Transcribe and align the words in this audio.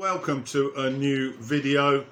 Welcome 0.00 0.44
to 0.44 0.72
a 0.78 0.88
new 0.88 1.34
video. 1.34 2.06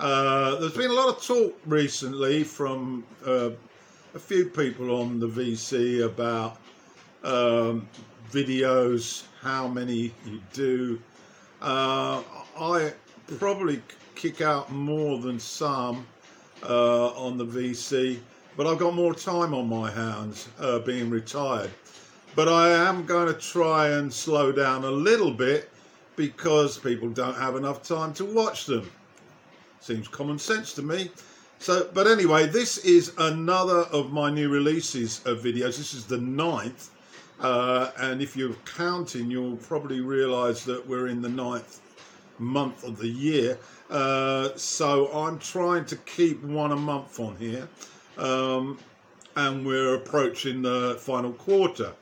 Uh, 0.00 0.54
there's 0.54 0.72
been 0.72 0.90
a 0.90 0.94
lot 0.94 1.14
of 1.14 1.22
talk 1.22 1.54
recently 1.66 2.42
from 2.42 3.04
uh, 3.26 3.50
a 4.14 4.18
few 4.18 4.46
people 4.46 4.98
on 4.98 5.20
the 5.20 5.28
VC 5.28 6.06
about 6.06 6.56
um, 7.22 7.86
videos, 8.30 9.24
how 9.42 9.68
many 9.68 10.10
you 10.24 10.40
do. 10.54 10.98
Uh, 11.60 12.22
I 12.58 12.94
probably 13.38 13.82
kick 14.14 14.40
out 14.40 14.72
more 14.72 15.18
than 15.18 15.38
some 15.38 16.06
uh, 16.66 17.08
on 17.08 17.36
the 17.36 17.44
VC, 17.44 18.20
but 18.56 18.66
I've 18.66 18.78
got 18.78 18.94
more 18.94 19.14
time 19.14 19.52
on 19.52 19.68
my 19.68 19.90
hands 19.90 20.48
uh, 20.58 20.78
being 20.78 21.10
retired. 21.10 21.70
But 22.34 22.48
I 22.48 22.70
am 22.70 23.04
going 23.04 23.26
to 23.26 23.38
try 23.38 23.88
and 23.88 24.10
slow 24.10 24.50
down 24.50 24.84
a 24.84 24.90
little 24.90 25.30
bit 25.30 25.68
because 26.16 26.78
people 26.78 27.08
don't 27.08 27.36
have 27.36 27.56
enough 27.56 27.82
time 27.82 28.12
to 28.14 28.24
watch 28.24 28.66
them. 28.66 28.90
Seems 29.80 30.08
common 30.08 30.38
sense 30.38 30.72
to 30.74 30.82
me. 30.82 31.10
So, 31.58 31.88
but 31.94 32.06
anyway, 32.06 32.46
this 32.46 32.78
is 32.78 33.12
another 33.18 33.80
of 33.92 34.12
my 34.12 34.30
new 34.30 34.48
releases 34.48 35.24
of 35.26 35.38
videos. 35.38 35.76
This 35.76 35.94
is 35.94 36.06
the 36.06 36.18
ninth. 36.18 36.90
Uh, 37.40 37.90
and 37.98 38.22
if 38.22 38.36
you're 38.36 38.54
counting, 38.64 39.30
you'll 39.30 39.56
probably 39.56 40.00
realize 40.00 40.64
that 40.64 40.86
we're 40.86 41.08
in 41.08 41.20
the 41.20 41.28
ninth 41.28 41.80
month 42.38 42.84
of 42.84 42.98
the 42.98 43.08
year. 43.08 43.58
Uh, 43.90 44.50
so 44.56 45.12
I'm 45.12 45.38
trying 45.38 45.84
to 45.86 45.96
keep 45.96 46.42
one 46.42 46.72
a 46.72 46.76
month 46.76 47.20
on 47.20 47.36
here. 47.36 47.68
Um, 48.18 48.78
and 49.36 49.66
we're 49.66 49.94
approaching 49.94 50.62
the 50.62 50.96
final 51.00 51.32
quarter. 51.32 51.92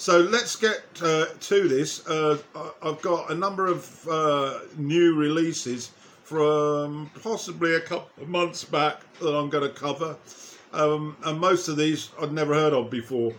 So 0.00 0.20
let's 0.20 0.56
get 0.56 0.80
uh, 1.02 1.26
to 1.26 1.68
this. 1.68 2.06
Uh, 2.06 2.38
I've 2.82 3.02
got 3.02 3.30
a 3.30 3.34
number 3.34 3.66
of 3.66 4.08
uh, 4.08 4.60
new 4.78 5.14
releases 5.14 5.90
from 6.24 7.10
possibly 7.22 7.74
a 7.74 7.80
couple 7.80 8.22
of 8.22 8.26
months 8.30 8.64
back 8.64 9.02
that 9.18 9.36
I'm 9.36 9.50
going 9.50 9.68
to 9.70 9.78
cover. 9.78 10.16
Um, 10.72 11.18
and 11.24 11.38
most 11.38 11.68
of 11.68 11.76
these 11.76 12.12
I'd 12.18 12.32
never 12.32 12.54
heard 12.54 12.72
of 12.72 12.88
before. 12.88 13.34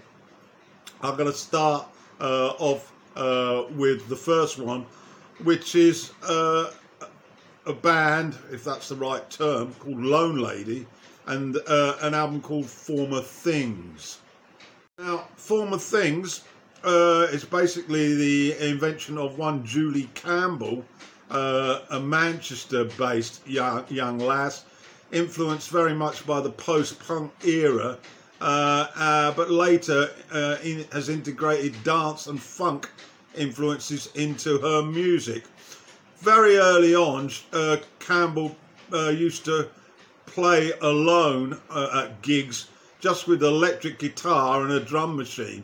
I'm 1.02 1.16
going 1.18 1.32
to 1.32 1.36
start 1.36 1.88
uh, 2.20 2.50
off 2.60 2.94
uh, 3.16 3.64
with 3.72 4.08
the 4.08 4.16
first 4.16 4.60
one, 4.60 4.86
which 5.44 5.74
is 5.74 6.12
uh, 6.30 6.70
a 7.66 7.74
band, 7.74 8.38
if 8.52 8.64
that's 8.64 8.90
the 8.90 8.96
right 8.98 9.28
term, 9.32 9.74
called 9.80 10.00
Lone 10.00 10.38
Lady, 10.38 10.86
and 11.26 11.56
an 11.56 12.14
album 12.14 12.40
called 12.40 12.68
Former 12.68 13.22
Things. 13.22 14.20
Now, 15.02 15.26
Former 15.36 15.80
Things 15.80 16.42
uh, 16.84 17.26
is 17.32 17.44
basically 17.44 18.14
the 18.14 18.70
invention 18.70 19.18
of 19.18 19.36
one 19.36 19.66
Julie 19.66 20.12
Campbell, 20.14 20.86
uh, 21.32 21.80
a 21.90 22.00
Manchester-based 22.00 23.48
young, 23.48 23.84
young 23.90 24.20
lass, 24.20 24.64
influenced 25.12 25.72
very 25.72 25.96
much 25.96 26.28
by 26.28 26.40
the 26.40 26.52
post-punk 26.52 27.32
era, 27.44 27.98
uh, 28.42 28.88
uh 28.96 29.32
but 29.32 29.50
later 29.50 30.12
uh, 30.32 30.58
in, 30.64 30.86
has 30.92 31.10
integrated 31.10 31.84
dance 31.84 32.28
and 32.28 32.40
funk 32.40 32.88
influences 33.36 34.10
into 34.14 34.60
her 34.60 34.84
music. 34.84 35.46
Very 36.20 36.58
early 36.58 36.94
on, 36.94 37.32
uh, 37.54 37.78
Campbell 37.98 38.56
used 38.94 39.46
to 39.46 39.68
play 40.28 40.74
alone 40.80 41.60
at 41.72 42.22
gigs 42.22 42.68
just 43.02 43.28
with 43.28 43.44
electric 43.44 44.00
guitar 44.00 44.62
and 44.62 44.72
a 44.72 44.80
drum 44.80 45.18
machine. 45.18 45.64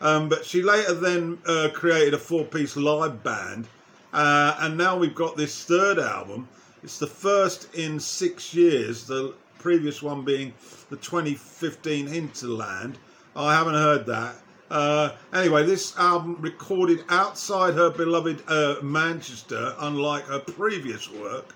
Um, 0.00 0.28
but 0.28 0.44
she 0.44 0.62
later 0.62 0.94
then 0.94 1.38
uh, 1.46 1.68
created 1.72 2.14
a 2.14 2.18
four-piece 2.18 2.76
live 2.76 3.22
band, 3.22 3.68
uh, 4.12 4.56
and 4.60 4.76
now 4.76 4.96
we've 4.96 5.14
got 5.14 5.36
this 5.36 5.64
third 5.64 5.98
album. 5.98 6.48
It's 6.82 6.98
the 6.98 7.06
first 7.06 7.74
in 7.74 8.00
six 8.00 8.54
years. 8.54 9.06
The 9.06 9.34
previous 9.58 10.02
one 10.02 10.24
being 10.24 10.54
the 10.88 10.96
2015 10.96 12.06
Hinterland. 12.06 12.96
I 13.34 13.54
haven't 13.54 13.74
heard 13.74 14.06
that. 14.06 14.36
Uh, 14.70 15.10
anyway, 15.32 15.64
this 15.64 15.96
album 15.98 16.36
recorded 16.40 17.04
outside 17.08 17.74
her 17.74 17.90
beloved 17.90 18.42
uh, 18.48 18.76
Manchester, 18.82 19.74
unlike 19.80 20.24
her 20.24 20.38
previous 20.38 21.10
work, 21.10 21.54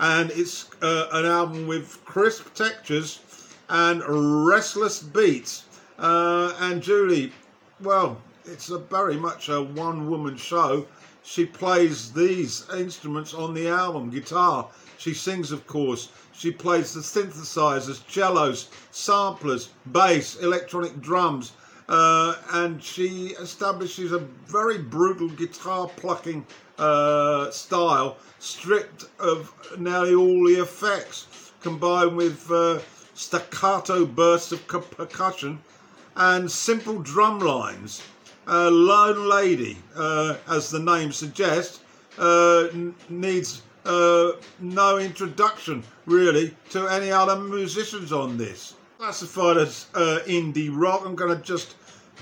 and 0.00 0.30
it's 0.32 0.68
uh, 0.82 1.08
an 1.12 1.24
album 1.24 1.66
with 1.66 2.04
crisp 2.04 2.52
textures 2.54 3.20
and 3.68 4.02
restless 4.46 5.00
beats. 5.02 5.64
Uh, 5.98 6.54
and 6.60 6.82
Julie, 6.82 7.32
well, 7.80 8.20
it's 8.44 8.70
a 8.70 8.78
very 8.78 9.16
much 9.16 9.48
a 9.48 9.62
one-woman 9.62 10.36
show. 10.36 10.86
She 11.22 11.44
plays 11.44 12.12
these 12.12 12.66
instruments 12.74 13.34
on 13.34 13.52
the 13.52 13.68
album, 13.68 14.10
guitar. 14.10 14.68
She 14.96 15.12
sings, 15.12 15.52
of 15.52 15.66
course. 15.66 16.08
She 16.32 16.50
plays 16.50 16.94
the 16.94 17.00
synthesizers, 17.00 18.00
cellos, 18.08 18.68
samplers, 18.90 19.70
bass, 19.86 20.36
electronic 20.36 21.00
drums, 21.00 21.52
uh, 21.88 22.36
and 22.52 22.82
she 22.82 23.34
establishes 23.40 24.12
a 24.12 24.20
very 24.46 24.78
brutal 24.78 25.28
guitar 25.28 25.88
plucking 25.96 26.46
uh, 26.78 27.50
style, 27.50 28.16
stripped 28.38 29.06
of 29.18 29.52
nearly 29.78 30.14
all 30.14 30.46
the 30.46 30.60
effects, 30.62 31.26
combined 31.60 32.16
with 32.16 32.50
uh, 32.50 32.78
staccato 33.18 34.06
bursts 34.06 34.52
of 34.52 34.64
percussion 34.68 35.58
and 36.14 36.48
simple 36.48 37.00
drum 37.00 37.40
lines. 37.40 38.00
Uh, 38.46 38.70
Lone 38.70 39.28
Lady, 39.28 39.76
uh, 39.96 40.36
as 40.48 40.70
the 40.70 40.78
name 40.78 41.10
suggests, 41.10 41.80
uh, 42.16 42.68
needs 43.08 43.62
uh, 43.84 44.32
no 44.60 44.98
introduction 44.98 45.82
really 46.06 46.54
to 46.70 46.86
any 46.86 47.10
other 47.10 47.36
musicians 47.36 48.12
on 48.12 48.36
this. 48.38 48.74
Classified 48.98 49.56
as 49.56 49.86
uh, 49.94 50.20
indie 50.26 50.70
rock, 50.72 51.02
I'm 51.04 51.16
going 51.16 51.36
to 51.36 51.42
just 51.42 51.74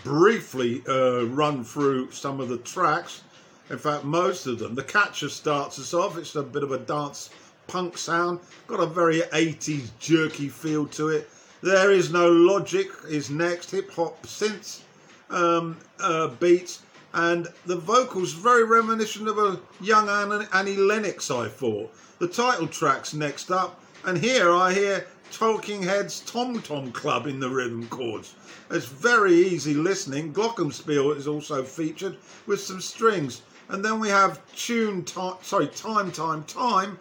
briefly 0.03 0.83
uh, 0.89 1.27
run 1.27 1.63
through 1.63 2.11
some 2.11 2.41
of 2.41 2.49
the 2.49 2.59
tracks. 2.59 3.23
In 3.69 3.79
fact, 3.79 4.05
most 4.05 4.47
of 4.47 4.59
them. 4.59 4.75
The 4.75 4.83
Catcher 4.83 5.29
starts 5.29 5.79
us 5.79 5.93
off. 5.93 6.17
It's 6.17 6.37
a 6.37 6.43
bit 6.43 6.63
of 6.63 6.73
a 6.73 6.79
dance 6.79 7.31
punk 7.67 7.99
sound. 7.99 8.41
Got 8.67 8.81
a 8.81 8.87
very 8.87 9.21
80s 9.21 9.91
jerky 9.99 10.49
feel 10.49 10.87
to 10.89 11.09
it. 11.09 11.29
There 11.63 11.91
is 11.91 12.13
no 12.13 12.29
logic 12.31 12.89
is 13.09 13.31
next, 13.31 13.71
hip 13.71 13.91
hop 13.91 14.23
synths 14.25 14.83
um, 15.31 15.77
uh, 16.01 16.29
beats, 16.29 16.83
and 17.15 17.49
the 17.65 17.77
vocals 17.77 18.33
very 18.33 18.65
reminiscent 18.65 19.29
of 19.29 19.39
a 19.39 19.59
young 19.81 20.09
Annie 20.53 20.77
Lennox, 20.77 21.31
I 21.31 21.49
thought. 21.49 21.93
The 22.19 22.29
title 22.29 22.67
track's 22.67 23.15
next 23.15 23.51
up, 23.51 23.81
and 24.05 24.19
here 24.19 24.53
I 24.53 24.73
hear 24.73 25.07
Talking 25.33 25.83
Heads 25.83 26.21
Tom 26.21 26.63
Tom 26.63 26.93
Club 26.93 27.27
in 27.27 27.41
the 27.41 27.49
rhythm 27.49 27.89
chords. 27.89 28.35
It's 28.71 28.87
very 28.87 29.35
easy 29.35 29.75
listening. 29.75 30.33
Glockenspiel 30.33 31.17
is 31.17 31.27
also 31.27 31.63
featured 31.63 32.17
with 32.47 32.61
some 32.61 32.81
strings. 32.81 33.43
And 33.69 33.85
then 33.85 33.99
we 33.99 34.09
have 34.09 34.41
tune 34.55 35.05
time, 35.05 35.35
sorry, 35.43 35.67
time, 35.69 36.13
time, 36.13 36.45
time, 36.45 36.99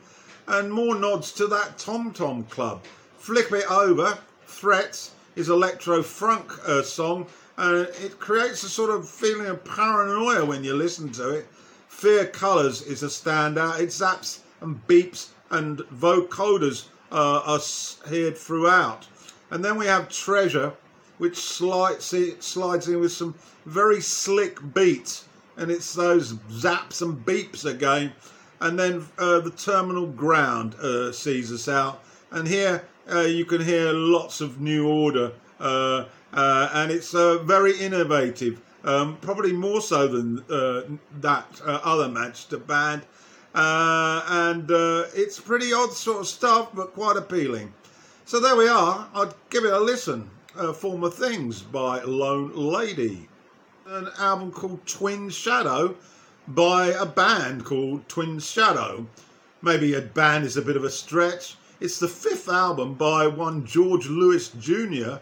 and 0.48 0.72
more 0.72 0.96
nods 0.96 1.32
to 1.34 1.48
that 1.48 1.78
Tom 1.78 2.12
Tom 2.12 2.44
Club. 2.46 2.84
Flip 3.18 3.52
it 3.52 3.70
over, 3.72 4.18
Threats 4.46 5.12
is 5.36 5.50
electro 5.50 6.02
funk 6.02 6.52
uh, 6.68 6.82
song, 6.82 7.28
and 7.58 7.88
it 8.02 8.20
creates 8.20 8.64
a 8.64 8.70
sort 8.70 8.90
of 8.90 9.10
feeling 9.10 9.48
of 9.48 9.64
paranoia 9.64 10.46
when 10.46 10.64
you 10.64 10.76
listen 10.76 11.12
to 11.14 11.30
it. 11.30 11.48
Fear 11.88 12.28
Colours 12.28 12.82
is 12.82 13.04
a 13.04 13.08
standout. 13.08 13.80
It 13.80 13.90
zaps 13.90 14.40
and 14.62 14.86
beeps, 14.88 15.30
and 15.50 15.80
vocoders 15.80 16.86
uh, 17.12 17.42
are 17.46 18.10
heard 18.10 18.38
throughout. 18.38 19.08
And 19.52 19.64
then 19.64 19.78
we 19.78 19.86
have 19.86 20.10
Treasure, 20.10 20.74
which 21.18 21.38
slides, 21.38 22.14
slides 22.40 22.88
in 22.88 23.00
with 23.00 23.12
some 23.12 23.36
very 23.66 24.02
slick 24.02 24.60
beats, 24.74 25.26
and 25.58 25.72
it's 25.72 25.94
those 25.94 26.34
zaps 26.34 27.02
and 27.02 27.26
beeps 27.26 27.66
again. 27.66 28.12
And 28.62 28.80
then 28.80 29.06
uh, 29.18 29.40
the 29.40 29.52
Terminal 29.52 30.08
Ground 30.08 30.76
uh, 30.76 31.12
sees 31.12 31.52
us 31.52 31.68
out. 31.68 32.04
And 32.32 32.48
here 32.48 32.84
uh, 33.12 33.22
you 33.22 33.46
can 33.46 33.62
hear 33.62 33.94
lots 33.94 34.42
of 34.42 34.60
new 34.60 34.88
order, 34.88 35.32
uh, 35.60 36.06
uh, 36.34 36.70
and 36.74 36.92
it's 36.92 37.14
uh, 37.14 37.38
very 37.44 37.78
innovative. 37.78 38.60
Um, 38.84 39.18
probably 39.18 39.54
more 39.54 39.82
so 39.82 40.08
than 40.08 40.44
that 41.22 41.62
other 41.66 42.08
Manchester 42.08 42.58
band, 42.58 43.04
and 43.54 44.68
it's 45.16 45.40
pretty 45.40 45.74
odd 45.74 45.92
sort 45.92 46.20
of 46.20 46.28
stuff, 46.28 46.70
but 46.74 46.94
quite 46.94 47.18
appealing. 47.18 47.74
So 48.26 48.40
there 48.40 48.56
we 48.56 48.68
are. 48.68 49.08
I'd 49.14 49.34
give 49.50 49.66
it 49.66 49.74
a 49.74 49.80
listen. 49.80 50.30
Former 50.76 51.10
Things 51.10 51.62
by 51.62 52.02
Lone 52.04 52.56
Lady, 52.56 53.28
an 53.88 54.10
album 54.20 54.52
called 54.52 54.86
Twin 54.86 55.30
Shadow 55.30 55.96
by 56.48 56.88
a 56.88 57.06
band 57.06 57.66
called 57.66 58.08
Twin 58.08 58.40
Shadow. 58.40 59.08
Maybe 59.62 59.94
a 59.94 60.02
band 60.02 60.46
is 60.46 60.58
a 60.58 60.62
bit 60.62 60.76
of 60.76 60.84
a 60.84 60.90
stretch 60.92 61.56
it's 61.80 62.00
the 62.00 62.08
fifth 62.08 62.48
album 62.48 62.94
by 62.94 63.28
one 63.28 63.66
George 63.66 64.08
Lewis 64.08 64.50
Jr., 64.60 65.18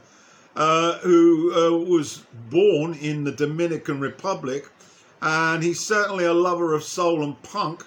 uh, 0.55 0.99
who 0.99 1.51
uh, 1.51 1.77
was 1.89 2.23
born 2.49 2.93
in 2.93 3.23
the 3.23 3.31
Dominican 3.31 3.99
Republic, 3.99 4.69
and 5.21 5.63
he's 5.63 5.79
certainly 5.79 6.25
a 6.25 6.33
lover 6.33 6.73
of 6.73 6.83
soul 6.83 7.23
and 7.23 7.41
punk. 7.41 7.83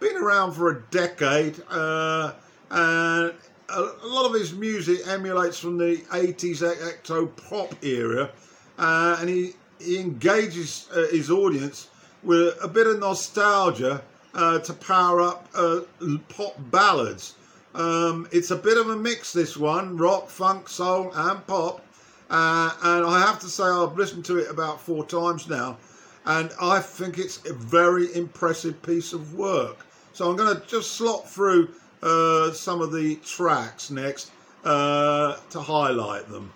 been 0.00 0.16
around 0.16 0.52
for 0.52 0.70
a 0.70 0.82
decade, 0.90 1.62
uh, 1.70 2.32
and 2.70 3.32
a, 3.70 3.80
lot 4.04 4.26
of 4.26 4.34
his 4.34 4.52
music 4.52 5.00
emulates 5.06 5.58
from 5.58 5.78
the 5.78 5.96
80s 6.10 6.62
ecto 6.62 7.34
pop 7.48 7.74
era, 7.82 8.30
uh, 8.78 9.16
and 9.18 9.30
he, 9.30 9.52
he 9.78 9.98
engages 9.98 10.88
uh, 10.94 11.06
his 11.10 11.30
audience 11.30 11.88
with 12.22 12.56
a 12.62 12.68
bit 12.68 12.86
of 12.86 12.98
nostalgia 12.98 14.02
uh, 14.34 14.58
to 14.60 14.72
power 14.72 15.20
up 15.20 15.48
uh, 15.54 15.80
pop 16.28 16.54
ballads. 16.70 17.34
Um, 17.74 18.28
it's 18.32 18.50
a 18.50 18.56
bit 18.56 18.78
of 18.78 18.88
a 18.90 18.96
mix, 18.96 19.32
this 19.32 19.56
one 19.56 19.96
rock, 19.96 20.28
funk, 20.28 20.68
soul, 20.68 21.12
and 21.14 21.46
pop. 21.46 21.84
Uh, 22.28 22.72
and 22.82 23.06
I 23.06 23.20
have 23.20 23.40
to 23.40 23.46
say, 23.46 23.64
I've 23.64 23.96
listened 23.96 24.24
to 24.26 24.38
it 24.38 24.50
about 24.50 24.80
four 24.80 25.04
times 25.04 25.48
now, 25.48 25.78
and 26.26 26.50
I 26.60 26.80
think 26.80 27.18
it's 27.18 27.44
a 27.48 27.52
very 27.52 28.14
impressive 28.14 28.80
piece 28.82 29.12
of 29.12 29.34
work. 29.34 29.86
So 30.12 30.28
I'm 30.28 30.36
going 30.36 30.54
to 30.54 30.66
just 30.66 30.92
slot 30.92 31.28
through 31.28 31.70
uh, 32.02 32.52
some 32.52 32.80
of 32.80 32.92
the 32.92 33.16
tracks 33.16 33.90
next 33.90 34.30
uh, 34.64 35.36
to 35.50 35.60
highlight 35.60 36.28
them. 36.28 36.52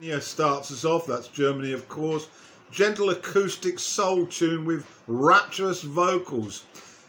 Here 0.00 0.20
starts 0.20 0.70
us 0.72 0.84
off, 0.84 1.06
that's 1.06 1.28
Germany, 1.28 1.72
of 1.72 1.88
course. 1.88 2.28
Gentle 2.70 3.10
acoustic 3.10 3.78
soul 3.78 4.26
tune 4.26 4.64
with 4.64 4.86
rapturous 5.06 5.82
vocals 5.82 6.64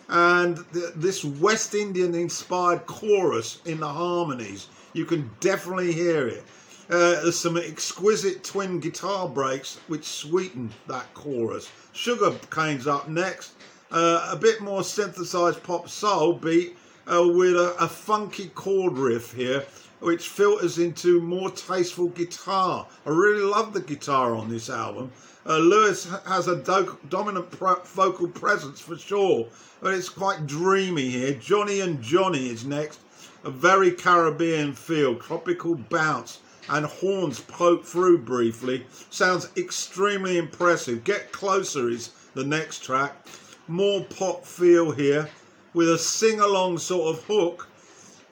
and 0.09 0.63
th- 0.73 0.93
this 0.95 1.25
West 1.25 1.75
Indian 1.75 2.15
inspired 2.15 2.85
chorus 2.85 3.59
in 3.65 3.79
the 3.79 3.87
harmonies, 3.87 4.67
you 4.93 5.05
can 5.05 5.29
definitely 5.39 5.91
hear 5.91 6.27
it. 6.27 6.43
Uh, 6.89 7.21
there's 7.21 7.37
some 7.37 7.57
exquisite 7.57 8.43
twin 8.43 8.79
guitar 8.79 9.27
breaks 9.27 9.79
which 9.87 10.05
sweeten 10.05 10.71
that 10.87 11.13
chorus. 11.13 11.69
Sugar 11.91 12.33
Cane's 12.49 12.87
up 12.87 13.09
next, 13.09 13.53
uh, 13.91 14.29
a 14.31 14.37
bit 14.37 14.61
more 14.61 14.83
synthesized 14.83 15.61
pop 15.63 15.89
soul 15.89 16.33
beat 16.33 16.77
uh, 17.11 17.27
with 17.27 17.55
a, 17.55 17.75
a 17.79 17.87
funky 17.87 18.47
chord 18.49 18.97
riff 18.97 19.33
here 19.33 19.65
which 19.99 20.29
filters 20.29 20.77
into 20.77 21.21
more 21.21 21.49
tasteful 21.49 22.09
guitar. 22.09 22.87
I 23.05 23.09
really 23.09 23.43
love 23.43 23.73
the 23.73 23.81
guitar 23.81 24.35
on 24.35 24.49
this 24.49 24.69
album. 24.69 25.11
Uh, 25.45 25.57
Lewis 25.57 26.07
has 26.25 26.47
a 26.47 26.57
do- 26.57 26.97
dominant 27.09 27.49
pro- 27.51 27.81
vocal 27.83 28.27
presence 28.27 28.79
for 28.79 28.97
sure, 28.97 29.47
but 29.81 29.93
it's 29.93 30.09
quite 30.09 30.45
dreamy 30.45 31.09
here. 31.09 31.33
Johnny 31.33 31.79
and 31.79 32.01
Johnny 32.01 32.49
is 32.49 32.65
next. 32.65 32.99
A 33.43 33.49
very 33.49 33.91
Caribbean 33.91 34.73
feel, 34.73 35.15
tropical 35.15 35.75
bounce, 35.75 36.39
and 36.69 36.85
horns 36.85 37.39
poke 37.39 37.85
through 37.85 38.19
briefly. 38.19 38.85
Sounds 39.09 39.47
extremely 39.55 40.37
impressive. 40.37 41.03
Get 41.03 41.31
Closer 41.31 41.89
is 41.89 42.09
the 42.33 42.43
next 42.43 42.83
track. 42.83 43.25
More 43.67 44.03
pop 44.03 44.45
feel 44.45 44.91
here 44.91 45.29
with 45.73 45.89
a 45.89 45.97
sing 45.97 46.39
along 46.39 46.79
sort 46.79 47.15
of 47.15 47.23
hook. 47.23 47.67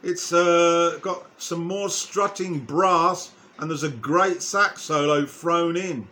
It's 0.05 0.31
uh, 0.31 0.99
got 1.01 1.25
some 1.39 1.63
more 1.63 1.89
strutting 1.89 2.59
brass, 2.59 3.31
and 3.57 3.71
there's 3.71 3.81
a 3.81 3.89
great 3.89 4.43
sax 4.43 4.83
solo 4.83 5.25
thrown 5.25 5.75
in. 5.75 6.07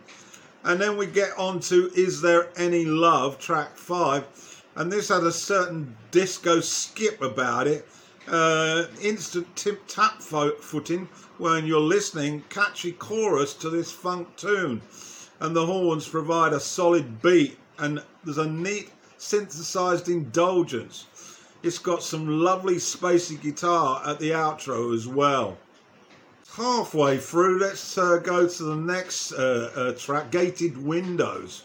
And 0.64 0.80
then 0.80 0.96
we 0.96 1.06
get 1.06 1.30
on 1.38 1.60
to 1.60 1.92
Is 1.94 2.20
There 2.20 2.48
Any 2.56 2.84
Love, 2.86 3.38
track 3.38 3.76
five. 3.76 4.24
And 4.74 4.90
this 4.90 5.10
had 5.10 5.22
a 5.22 5.30
certain 5.30 5.96
disco 6.10 6.58
skip 6.58 7.22
about 7.22 7.68
it. 7.68 7.86
Uh, 8.26 8.86
instant 9.00 9.54
tip 9.54 9.80
tap 9.86 10.20
fo- 10.20 10.56
footing 10.56 11.08
when 11.38 11.64
you're 11.64 11.78
listening, 11.78 12.42
catchy 12.48 12.90
chorus 12.90 13.54
to 13.54 13.70
this 13.70 13.92
funk 13.92 14.26
tune. 14.36 14.82
And 15.38 15.54
the 15.54 15.66
horns 15.66 16.08
provide 16.08 16.52
a 16.52 16.58
solid 16.58 17.22
beat, 17.22 17.58
and 17.78 18.02
there's 18.24 18.38
a 18.38 18.50
neat 18.50 18.90
synthesized 19.18 20.08
indulgence. 20.08 21.06
It's 21.64 21.78
got 21.78 22.02
some 22.02 22.28
lovely 22.28 22.76
spacey 22.76 23.40
guitar 23.40 24.02
at 24.06 24.20
the 24.20 24.30
outro 24.30 24.94
as 24.94 25.08
well 25.08 25.58
halfway 26.56 27.18
through, 27.18 27.58
let's 27.58 27.98
uh, 27.98 28.18
go 28.18 28.46
to 28.46 28.62
the 28.62 28.76
next 28.76 29.32
uh, 29.32 29.70
uh, 29.74 29.92
track, 29.92 30.30
Gated 30.30 30.82
Windows. 30.82 31.64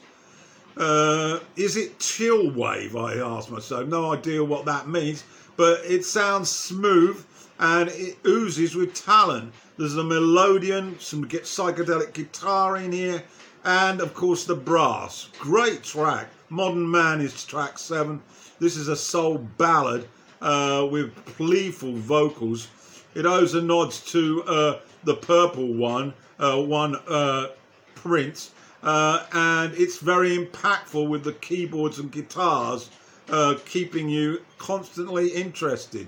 Uh, 0.75 1.39
is 1.55 1.77
it 1.77 1.99
chill 1.99 2.49
wave? 2.51 2.95
I 2.95 3.15
asked 3.15 3.51
myself. 3.51 3.87
No 3.87 4.13
idea 4.13 4.43
what 4.43 4.65
that 4.65 4.87
means, 4.87 5.23
but 5.57 5.81
it 5.85 6.05
sounds 6.05 6.49
smooth 6.49 7.23
and 7.59 7.89
it 7.89 8.17
oozes 8.25 8.75
with 8.75 8.93
talent. 8.93 9.53
There's 9.77 9.97
a 9.97 10.03
melodian, 10.03 10.99
some 10.99 11.25
psychedelic 11.25 12.13
guitar 12.13 12.77
in 12.77 12.91
here, 12.91 13.23
and 13.65 14.01
of 14.01 14.13
course 14.13 14.45
the 14.45 14.55
brass. 14.55 15.29
Great 15.39 15.83
track. 15.83 16.29
Modern 16.49 16.89
Man 16.89 17.21
is 17.21 17.45
track 17.45 17.77
seven. 17.77 18.21
This 18.59 18.75
is 18.75 18.87
a 18.87 18.95
soul 18.95 19.37
ballad 19.57 20.07
uh, 20.41 20.87
with 20.89 21.13
gleeful 21.37 21.93
vocals 21.93 22.67
it 23.15 23.25
owes 23.25 23.55
a 23.55 23.61
nod 23.61 23.91
to 23.91 24.43
uh, 24.43 24.79
the 25.03 25.15
purple 25.15 25.73
one, 25.73 26.13
uh, 26.39 26.61
one 26.61 26.95
uh, 27.07 27.47
Prince, 27.95 28.51
uh, 28.83 29.25
and 29.33 29.73
it's 29.73 29.97
very 29.97 30.37
impactful 30.37 31.09
with 31.09 31.23
the 31.23 31.33
keyboards 31.33 31.99
and 31.99 32.11
guitars, 32.11 32.89
uh, 33.29 33.55
keeping 33.65 34.09
you 34.09 34.41
constantly 34.57 35.29
interested. 35.29 36.07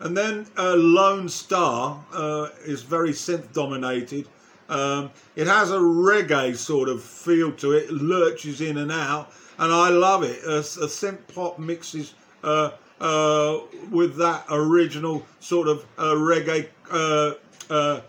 And 0.00 0.16
then 0.16 0.46
Lone 0.56 1.28
Star 1.28 2.02
is 2.64 2.82
very 2.82 3.10
synth 3.10 3.52
dominated. 3.52 4.26
Um, 4.68 5.10
it 5.34 5.46
has 5.46 5.70
a 5.70 5.78
reggae 5.78 6.56
sort 6.56 6.88
of 6.88 7.02
feel 7.02 7.52
to 7.52 7.72
it, 7.72 7.90
lurches 7.90 8.60
in 8.60 8.78
and 8.78 8.92
out, 8.92 9.32
and 9.58 9.72
I 9.72 9.90
love 9.90 10.22
it. 10.22 10.42
a 10.44 10.60
synth 10.60 11.26
pop 11.34 11.58
mixes 11.58 12.14
uh, 13.00 13.60
with 13.90 14.16
that 14.16 14.44
original 14.50 15.24
sort 15.40 15.68
of 15.68 15.84
uh, 15.98 16.14
reggae 16.14 16.68
uh, 16.90 17.34
uh, 17.70 18.00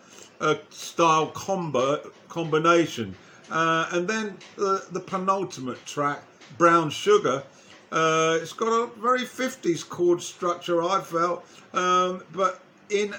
uh 0.41 0.55
style 0.69 1.27
combo 1.27 2.11
combination. 2.27 3.15
Uh, 3.51 3.87
and 3.91 4.07
then 4.07 4.37
the, 4.57 4.85
the, 4.91 4.99
penultimate 4.99 5.83
track, 5.85 6.21
Brown 6.59 6.89
Sugar, 6.89 7.43
it's 7.91 8.53
got 8.53 8.67
a 8.67 8.87
very 8.99 9.21
50s 9.21 9.87
chord 9.87 10.21
structure, 10.21 10.83
I 10.83 11.01
felt, 11.01 11.43
um, 11.73 12.23
but 12.31 12.61
in 12.89 13.15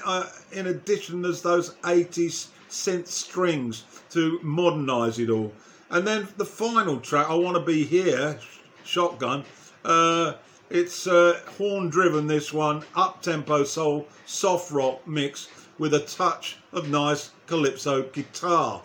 in 0.53 0.69
addition, 0.69 1.23
there's 1.23 1.43
those 1.43 1.75
80s 1.83 2.49
synth 2.69 3.09
strings 3.09 3.85
to 4.11 4.39
modernise 4.43 5.19
it 5.19 5.31
all. 5.31 5.53
And 5.91 6.07
then 6.07 6.29
the 6.37 6.45
final 6.45 7.01
track, 7.01 7.29
I 7.29 7.35
Want 7.35 7.57
to 7.57 7.63
Be 7.63 7.85
Here, 7.85 8.39
Shotgun, 8.85 9.45
uh, 9.85 10.35
it's 10.71 11.09
uh, 11.09 11.41
horn 11.59 11.89
driven, 11.91 12.29
this 12.29 12.53
one, 12.53 12.85
up 12.95 13.23
tempo 13.23 13.65
soul, 13.65 14.07
soft 14.25 14.71
rock 14.71 15.05
mix 15.07 15.49
with 15.79 15.95
a 15.95 16.01
touch 16.01 16.59
of 16.73 16.89
nice 16.89 17.31
calypso 17.49 18.05
guitar. 18.05 18.81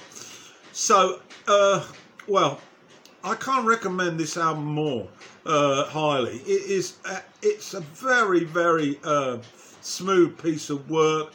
So, 0.71 1.21
uh, 1.47 1.85
well, 2.27 2.59
I 3.23 3.35
can't 3.35 3.67
recommend 3.67 4.19
this 4.19 4.35
album 4.35 4.65
more 4.65 5.07
uh, 5.45 5.85
highly. 5.85 6.37
It 6.37 6.71
is, 6.71 6.97
uh, 7.05 7.19
it's 7.43 7.75
a 7.75 7.81
very, 7.81 8.45
very 8.45 8.99
uh, 9.03 9.37
smooth 9.81 10.41
piece 10.41 10.71
of 10.71 10.89
work, 10.89 11.31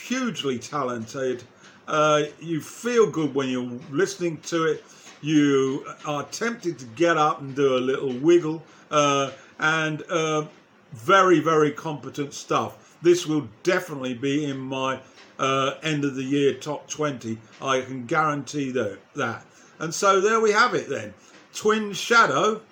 hugely 0.00 0.60
talented. 0.60 1.42
Uh, 1.86 2.24
you 2.40 2.60
feel 2.60 3.10
good 3.10 3.34
when 3.34 3.48
you're 3.48 3.78
listening 3.90 4.38
to 4.38 4.64
it. 4.64 4.84
You 5.20 5.86
are 6.04 6.24
tempted 6.24 6.78
to 6.78 6.84
get 6.86 7.16
up 7.16 7.40
and 7.40 7.54
do 7.54 7.76
a 7.76 7.78
little 7.78 8.12
wiggle. 8.12 8.62
Uh, 8.90 9.30
and 9.58 10.02
uh, 10.10 10.46
very, 10.92 11.40
very 11.40 11.72
competent 11.72 12.34
stuff. 12.34 12.98
This 13.02 13.26
will 13.26 13.48
definitely 13.62 14.14
be 14.14 14.44
in 14.44 14.58
my 14.58 15.00
uh, 15.38 15.74
end 15.82 16.04
of 16.04 16.14
the 16.14 16.22
year 16.22 16.54
top 16.54 16.88
20. 16.88 17.38
I 17.60 17.80
can 17.82 18.06
guarantee 18.06 18.70
that. 18.72 19.44
And 19.78 19.94
so 19.94 20.20
there 20.20 20.40
we 20.40 20.52
have 20.52 20.74
it 20.74 20.88
then. 20.88 21.14
Twin 21.54 21.92
Shadow 21.92 22.62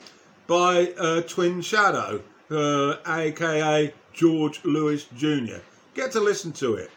by 0.46 0.92
uh, 0.98 1.22
Twin 1.22 1.60
Shadow, 1.60 2.22
aka 2.50 3.92
George 4.12 4.64
Lewis 4.64 5.06
Jr. 5.16 5.58
Get 5.94 6.12
to 6.12 6.20
listen 6.20 6.52
to 6.52 6.74
it. 6.74 6.90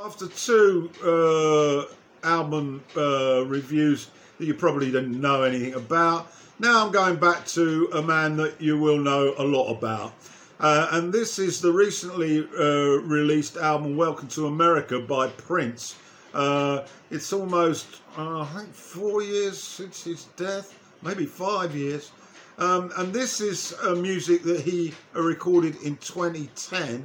After 0.00 0.28
two 0.28 0.92
uh, 1.02 1.92
album 2.22 2.84
uh, 2.96 3.44
reviews 3.46 4.10
that 4.38 4.44
you 4.44 4.54
probably 4.54 4.92
didn't 4.92 5.20
know 5.20 5.42
anything 5.42 5.74
about, 5.74 6.32
now 6.60 6.86
I'm 6.86 6.92
going 6.92 7.16
back 7.16 7.44
to 7.46 7.90
a 7.92 8.00
man 8.00 8.36
that 8.36 8.60
you 8.60 8.78
will 8.78 8.98
know 8.98 9.34
a 9.38 9.42
lot 9.42 9.72
about. 9.72 10.12
Uh, 10.60 10.86
and 10.92 11.12
this 11.12 11.40
is 11.40 11.60
the 11.60 11.72
recently 11.72 12.46
uh, 12.56 13.02
released 13.08 13.56
album 13.56 13.96
Welcome 13.96 14.28
to 14.28 14.46
America 14.46 15.00
by 15.00 15.26
Prince. 15.30 15.96
Uh, 16.32 16.86
it's 17.10 17.32
almost, 17.32 18.02
uh, 18.16 18.42
I 18.42 18.46
think, 18.46 18.72
four 18.72 19.20
years 19.20 19.60
since 19.60 20.04
his 20.04 20.26
death, 20.36 20.78
maybe 21.02 21.26
five 21.26 21.74
years. 21.74 22.12
Um, 22.58 22.92
and 22.98 23.12
this 23.12 23.40
is 23.40 23.74
music 23.96 24.44
that 24.44 24.60
he 24.60 24.94
recorded 25.12 25.74
in 25.82 25.96
2010 25.96 27.04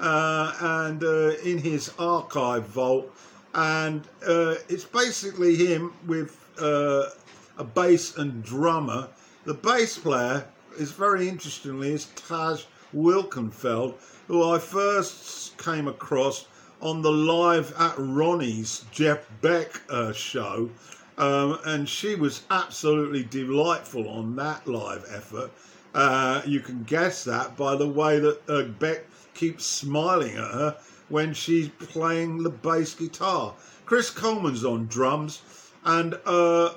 uh, 0.00 0.52
and 0.60 1.02
uh, 1.02 1.34
in 1.44 1.58
his 1.58 1.92
archive 1.98 2.66
vault. 2.66 3.10
And 3.54 4.06
it's 4.22 4.84
basically 4.84 5.56
him 5.56 5.92
with 6.06 6.36
a 6.60 7.64
bass 7.74 8.16
and 8.16 8.42
drummer. 8.44 9.08
The 9.44 9.54
bass 9.54 9.98
player 9.98 10.44
is 10.78 10.92
very 10.92 11.28
interestingly 11.28 11.92
is 11.92 12.06
Tal 12.14 12.58
Wilkenfeld, 12.94 13.94
who 14.28 14.48
I 14.48 14.58
first 14.58 15.58
came 15.58 15.88
across 15.88 16.46
on 16.80 17.02
the 17.02 17.10
live 17.10 17.74
at 17.78 17.94
Ronnie's 17.98 18.84
Jeff 18.92 19.28
Beck 19.40 19.80
uh, 19.90 20.12
show. 20.12 20.70
Um, 21.16 21.58
and 21.64 21.88
she 21.88 22.14
was 22.14 22.42
absolutely 22.50 23.24
delightful 23.24 24.08
on 24.08 24.36
that 24.36 24.66
live 24.68 25.04
effort. 25.12 25.50
Uh, 25.94 26.42
you 26.46 26.60
can 26.60 26.84
guess 26.84 27.24
that 27.24 27.56
by 27.56 27.74
the 27.74 27.88
way 27.88 28.20
that 28.20 28.48
uh, 28.48 28.62
Beck 28.62 29.04
keeps 29.38 29.64
smiling 29.64 30.32
at 30.32 30.50
her 30.50 30.76
when 31.08 31.32
she's 31.32 31.68
playing 31.68 32.42
the 32.42 32.50
bass 32.50 32.94
guitar. 32.94 33.54
Chris 33.86 34.10
Coleman's 34.10 34.64
on 34.64 34.86
drums, 34.88 35.42
and 35.84 36.18
uh, 36.26 36.70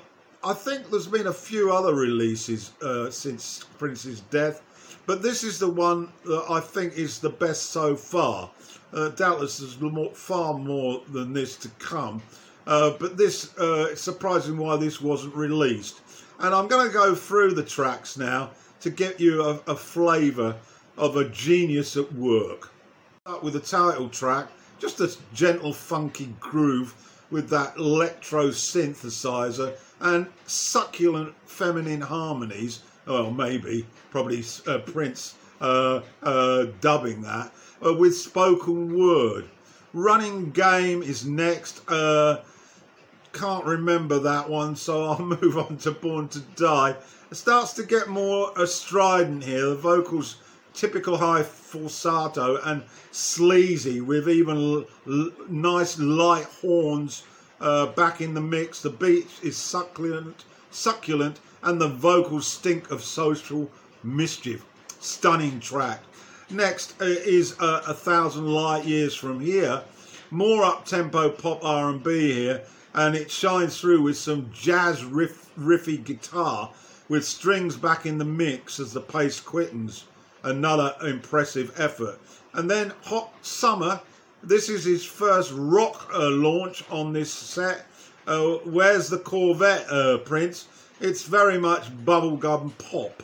I 0.44 0.54
think 0.54 0.88
there's 0.88 1.08
been 1.08 1.26
a 1.26 1.32
few 1.32 1.72
other 1.72 1.94
releases 1.94 2.70
uh, 2.80 3.10
since 3.10 3.64
Prince's 3.78 4.20
death, 4.20 4.62
but 5.06 5.22
this 5.22 5.42
is 5.42 5.58
the 5.58 5.68
one 5.68 6.12
that 6.24 6.44
I 6.48 6.60
think 6.60 6.96
is 6.96 7.18
the 7.18 7.30
best 7.30 7.70
so 7.70 7.96
far. 7.96 8.48
Uh, 8.92 9.08
doubtless 9.08 9.58
there's 9.58 9.80
more, 9.80 10.12
far 10.14 10.54
more 10.54 11.02
than 11.10 11.32
this 11.32 11.56
to 11.56 11.68
come, 11.80 12.22
uh, 12.68 12.92
but 13.00 13.16
this 13.16 13.58
uh, 13.58 13.88
it's 13.90 14.02
surprising 14.02 14.56
why 14.56 14.76
this 14.76 15.00
wasn't 15.00 15.34
released. 15.34 16.00
And 16.38 16.54
I'm 16.54 16.68
going 16.68 16.86
to 16.86 16.92
go 16.92 17.14
through 17.14 17.54
the 17.54 17.64
tracks 17.64 18.16
now 18.16 18.50
to 18.80 18.90
get 18.90 19.18
you 19.18 19.42
a, 19.42 19.60
a 19.66 19.76
flavour 19.76 20.56
of 20.96 21.16
a 21.16 21.28
genius 21.28 21.96
at 21.96 22.12
work. 22.12 22.70
Start 23.24 23.42
with 23.42 23.54
the 23.54 23.60
title 23.60 24.08
track, 24.08 24.48
just 24.78 25.00
a 25.00 25.14
gentle, 25.32 25.72
funky 25.72 26.34
groove 26.40 26.94
with 27.30 27.48
that 27.48 27.76
electro 27.76 28.48
synthesizer 28.48 29.74
and 30.00 30.26
succulent 30.46 31.34
feminine 31.46 32.00
harmonies. 32.00 32.80
Well, 33.06 33.30
maybe, 33.30 33.86
probably 34.10 34.44
uh, 34.66 34.78
Prince 34.78 35.34
uh, 35.60 36.00
uh, 36.22 36.66
dubbing 36.80 37.22
that 37.22 37.52
uh, 37.84 37.94
with 37.94 38.16
spoken 38.16 38.98
word. 38.98 39.48
Running 39.92 40.50
Game 40.50 41.02
is 41.02 41.24
next. 41.24 41.88
Uh, 41.88 42.38
can't 43.32 43.64
remember 43.64 44.18
that 44.18 44.48
one, 44.48 44.76
so 44.76 45.04
I'll 45.10 45.24
move 45.24 45.56
on 45.56 45.78
to 45.78 45.92
Born 45.92 46.28
to 46.28 46.40
Die. 46.40 46.96
It 47.30 47.34
starts 47.34 47.72
to 47.74 47.82
get 47.82 48.08
more 48.08 48.66
strident 48.66 49.44
here. 49.44 49.70
The 49.70 49.76
vocals 49.76 50.36
typical 50.74 51.18
high 51.18 51.42
falsetto 51.42 52.60
and 52.64 52.82
sleazy 53.10 54.00
with 54.00 54.28
even 54.28 54.84
nice 55.48 55.98
light 55.98 56.46
horns 56.60 57.24
uh, 57.60 57.86
back 57.86 58.20
in 58.20 58.34
the 58.34 58.40
mix. 58.40 58.82
The 58.82 58.90
beat 58.90 59.28
is 59.42 59.56
succulent, 59.56 60.44
succulent, 60.70 61.40
and 61.62 61.80
the 61.80 61.88
vocals 61.88 62.46
stink 62.46 62.90
of 62.90 63.02
social 63.02 63.70
mischief. 64.02 64.64
Stunning 65.00 65.60
track. 65.60 66.02
Next 66.50 67.00
uh, 67.00 67.04
is 67.04 67.56
uh, 67.60 67.82
a 67.86 67.94
thousand 67.94 68.46
light 68.46 68.84
years 68.84 69.14
from 69.14 69.40
here. 69.40 69.82
More 70.30 70.64
up 70.64 70.84
tempo 70.84 71.30
pop 71.30 71.64
R&B 71.64 72.32
here, 72.32 72.62
and 72.94 73.14
it 73.14 73.30
shines 73.30 73.80
through 73.80 74.02
with 74.02 74.16
some 74.16 74.50
jazz 74.52 75.04
riff, 75.04 75.50
riffy 75.58 76.02
guitar 76.02 76.70
with 77.08 77.26
strings 77.26 77.76
back 77.76 78.06
in 78.06 78.18
the 78.18 78.24
mix 78.24 78.80
as 78.80 78.92
the 78.92 79.00
pace 79.00 79.40
quickens 79.40 80.04
another 80.44 80.94
impressive 81.02 81.72
effort. 81.80 82.18
And 82.54 82.70
then 82.70 82.92
Hot 83.02 83.32
Summer, 83.42 84.00
this 84.42 84.68
is 84.68 84.84
his 84.84 85.04
first 85.04 85.52
rock 85.54 86.10
uh, 86.14 86.30
launch 86.30 86.84
on 86.90 87.12
this 87.12 87.32
set. 87.32 87.86
Uh, 88.26 88.56
where's 88.64 89.08
the 89.08 89.18
Corvette, 89.18 89.86
uh, 89.90 90.18
Prince? 90.18 90.68
It's 91.00 91.24
very 91.24 91.58
much 91.58 91.90
bubblegum 92.04 92.72
pop. 92.78 93.22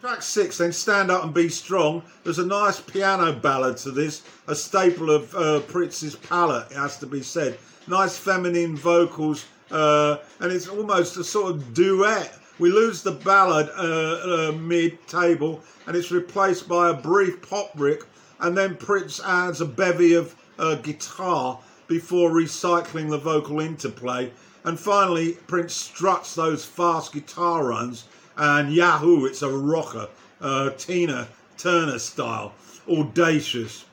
Track 0.00 0.22
six, 0.22 0.58
then 0.58 0.72
Stand 0.72 1.10
Up 1.10 1.24
and 1.24 1.34
Be 1.34 1.48
Strong. 1.48 2.02
There's 2.24 2.38
a 2.38 2.46
nice 2.46 2.80
piano 2.80 3.32
ballad 3.32 3.76
to 3.78 3.90
this, 3.90 4.22
a 4.46 4.54
staple 4.54 5.10
of 5.10 5.34
uh, 5.34 5.60
Prince's 5.60 6.16
palette, 6.16 6.70
it 6.70 6.76
has 6.76 6.98
to 6.98 7.06
be 7.06 7.22
said. 7.22 7.58
Nice 7.86 8.16
feminine 8.16 8.76
vocals, 8.76 9.44
uh, 9.70 10.18
and 10.38 10.50
it's 10.52 10.68
almost 10.68 11.16
a 11.18 11.24
sort 11.24 11.52
of 11.52 11.74
duet 11.74 12.39
we 12.60 12.70
lose 12.70 13.02
the 13.02 13.10
ballad 13.10 13.70
uh, 13.70 14.50
uh, 14.50 14.52
mid-table 14.52 15.62
and 15.86 15.96
it's 15.96 16.12
replaced 16.12 16.68
by 16.68 16.90
a 16.90 16.94
brief 16.94 17.48
pop 17.48 17.72
rick 17.74 18.04
and 18.40 18.56
then 18.56 18.76
Prince 18.76 19.20
adds 19.24 19.60
a 19.60 19.66
bevy 19.66 20.12
of 20.12 20.36
uh, 20.58 20.74
guitar 20.76 21.58
before 21.88 22.30
recycling 22.30 23.10
the 23.10 23.18
vocal 23.18 23.60
interplay. 23.60 24.30
And 24.62 24.78
finally, 24.78 25.32
Prince 25.46 25.74
struts 25.74 26.34
those 26.34 26.64
fast 26.64 27.12
guitar 27.12 27.64
runs 27.64 28.04
and 28.36 28.72
yahoo, 28.72 29.24
it's 29.24 29.42
a 29.42 29.50
rocker, 29.50 30.08
uh, 30.40 30.70
Tina 30.70 31.28
Turner 31.56 31.98
style, 31.98 32.54
audacious. 32.88 33.86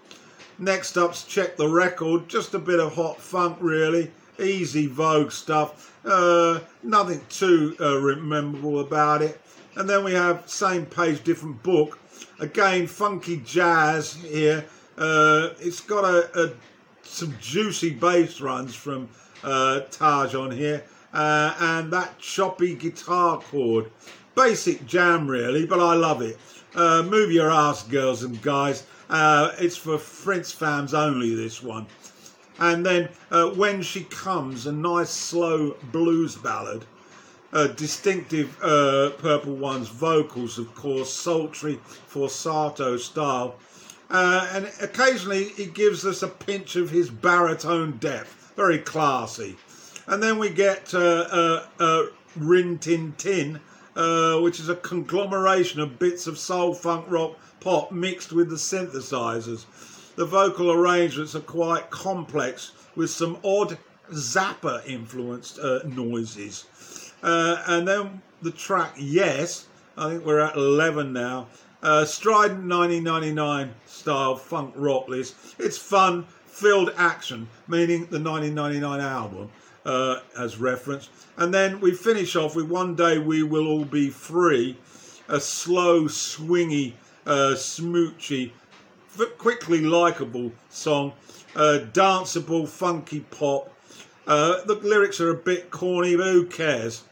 Next 0.60 0.98
up's 0.98 1.24
Check 1.24 1.56
the 1.56 1.70
Record, 1.70 2.28
just 2.28 2.54
a 2.54 2.60
bit 2.60 2.80
of 2.80 2.96
hot 2.96 3.20
funk 3.20 3.58
really, 3.62 4.12
easy 4.40 4.88
Vogue 4.88 5.32
stuff. 5.32 5.94
Uh, 6.06 6.60
nothing 6.84 7.22
too 7.30 7.76
uh, 7.80 8.00
memorable 8.22 8.80
about 8.80 9.22
it. 9.22 9.40
And 9.76 9.90
then 9.90 10.04
we 10.04 10.14
have 10.14 10.50
same 10.50 10.86
page, 10.86 11.24
different 11.24 11.62
book. 11.64 12.00
Again, 12.40 12.88
funky 12.88 13.38
jazz 13.38 14.14
here. 14.14 14.66
Uh, 14.98 15.50
it's 15.60 15.82
got 15.82 16.04
a, 16.04 16.46
a, 16.46 16.54
some 17.04 17.36
juicy 17.40 17.92
bass 17.92 18.42
runs 18.42 18.74
from 18.74 19.08
uh, 19.44 19.82
Tal 19.92 20.36
on 20.36 20.50
here, 20.52 20.84
uh, 21.14 21.54
and 21.60 21.94
that 21.94 22.18
choppy 22.18 22.74
guitar 22.74 23.40
chord. 23.40 23.92
Basic 24.34 24.86
jam, 24.88 25.28
really, 25.28 25.66
but 25.66 25.80
I 25.80 25.94
love 25.94 26.22
it. 26.22 26.38
Uh, 26.76 27.04
move 27.04 27.32
your 27.32 27.52
ass, 27.52 27.84
girls 27.84 28.24
and 28.24 28.42
guys. 28.42 28.86
it's 29.10 29.78
for 29.78 29.98
Prince 29.98 30.52
fans 30.52 30.94
only, 30.94 31.36
this 31.36 31.62
one. 31.62 31.86
And 32.60 32.86
then 32.86 33.10
uh, 33.32 33.50
When 33.52 33.82
She 33.82 34.04
Comes, 34.04 34.66
a 34.66 34.72
nice 34.72 35.10
slow 35.10 35.76
blues 35.92 36.36
ballad. 36.36 36.86
Uh, 37.54 37.68
distinctive 37.68 38.58
uh, 38.62 39.12
Purple 39.18 39.56
One's 39.56 39.88
vocals, 39.88 40.58
of 40.58 40.74
course, 40.76 41.14
sultry 41.14 41.80
falsetto 42.08 42.98
style. 42.98 43.56
Uh, 44.10 44.48
and 44.54 44.72
occasionally 44.82 45.50
he 45.50 45.66
gives 45.66 46.06
us 46.06 46.24
a 46.24 46.28
pinch 46.28 46.76
of 46.76 46.90
his 46.90 47.10
baritone 47.10 47.98
depth, 47.98 48.54
very 48.56 48.80
classy. 48.80 49.56
And 50.08 50.24
then 50.24 50.38
we 50.40 50.50
get 50.50 50.94
uh, 50.94 51.64
uh, 51.80 52.04
Rin 52.36 52.80
Tin 52.80 53.14
Tin, 53.18 53.60
uh, 53.96 54.40
which 54.40 54.60
is 54.60 54.70
a 54.70 54.76
conglomeration 54.76 55.82
of 55.82 56.00
bits 56.00 56.28
of 56.28 56.38
soul, 56.38 56.74
funk, 56.74 57.06
rock, 57.10 57.38
pop 57.60 57.92
mixed 57.92 58.32
with 58.32 58.50
the 58.50 58.56
synthesizers. 58.56 59.66
The 60.18 60.26
vocal 60.26 60.72
arrangements 60.72 61.36
are 61.36 61.42
quite 61.42 61.92
complex 61.92 62.72
with 62.96 63.12
some 63.12 63.38
odd 63.44 63.78
Zappa 64.12 64.84
influenced 64.88 65.60
uh, 65.60 65.82
noises. 65.86 67.14
Uh, 67.22 67.62
and 67.68 67.88
then 67.88 68.24
the 68.42 68.50
track 68.50 68.96
Yes, 68.98 69.68
I 69.96 70.10
think 70.10 70.26
we're 70.26 70.40
at 70.40 70.56
11 70.56 71.14
now. 71.14 71.50
Uh, 71.84 72.04
strident 72.04 72.68
1999 72.68 73.76
style 73.86 74.36
funk 74.36 74.74
rock 74.76 75.08
list. 75.08 75.36
It's 75.60 75.78
fun, 75.78 76.26
filled 76.48 76.94
action, 76.98 77.48
meaning 77.68 78.08
the 78.08 78.20
1999 78.20 79.00
album 79.00 79.52
uh, 79.86 80.22
as 80.36 80.58
reference. 80.58 81.12
And 81.38 81.54
then 81.54 81.80
we 81.80 81.92
finish 81.92 82.36
off 82.36 82.56
with 82.56 82.66
One 82.66 82.96
Day 82.96 83.20
We 83.20 83.44
Will 83.44 83.68
All 83.68 83.86
Be 83.86 84.10
Free, 84.10 84.78
a 85.30 85.40
slow, 85.40 86.06
swingy, 86.06 86.94
uh, 87.28 87.54
smoochy 87.54 88.54
quickly 89.26 89.82
likable 89.82 90.52
song, 90.70 91.14
uh, 91.56 91.80
danceable, 91.94 92.68
funky 92.68 93.22
pop. 93.22 93.74
Uh, 94.28 94.64
the 94.66 94.76
lyrics 94.76 95.20
are 95.22 95.30
a 95.30 95.36
bit 95.36 95.72
corny, 95.72 96.16
but 96.16 96.28
who 96.28 96.46
cares? 96.46 97.04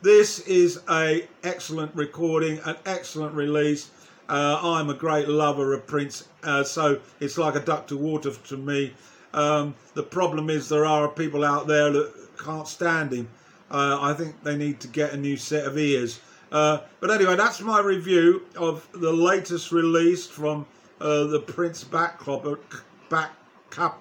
This 0.00 0.40
is 0.40 0.80
a 0.90 1.28
excellent 1.44 1.94
recording, 1.94 2.58
an 2.64 2.76
excellent 2.86 3.34
release. 3.34 3.90
Uh, 4.28 4.58
I'm 4.62 4.90
a 4.90 4.94
great 4.94 5.28
lover 5.28 5.74
of 5.74 5.86
Prince, 5.86 6.26
uh, 6.42 6.64
so 6.64 6.98
it's 7.20 7.38
like 7.38 7.54
a 7.54 7.60
duck 7.60 7.86
to 7.88 7.96
water 7.96 8.32
to 8.32 8.56
me. 8.56 8.94
Um, 9.34 9.74
the 9.94 10.02
problem 10.02 10.50
is 10.50 10.68
there 10.68 10.86
are 10.86 11.08
people 11.08 11.44
out 11.44 11.66
there 11.66 11.90
that 11.90 12.12
can't 12.38 12.66
stand 12.66 13.12
him. 13.12 13.28
Uh, 13.70 13.98
I 14.00 14.12
think 14.14 14.42
they 14.42 14.56
need 14.56 14.80
to 14.80 14.88
get 14.88 15.12
a 15.12 15.16
new 15.16 15.36
set 15.36 15.66
of 15.66 15.78
ears. 15.78 16.20
Uh, 16.50 16.80
but 17.00 17.10
anyway, 17.10 17.36
that's 17.36 17.60
my 17.60 17.80
review 17.80 18.42
of 18.56 18.86
the 18.92 19.12
latest 19.12 19.72
release 19.72 20.26
from 20.26 20.66
uh, 21.02 21.24
the 21.24 21.40
Prince 21.40 21.84
back 21.84 22.18
club, 22.18 22.58
back 23.10 23.32
cap, 23.70 24.00